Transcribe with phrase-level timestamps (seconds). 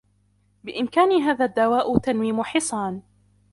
[0.63, 3.01] بإمكان هذا الدّواء تنويم حصان.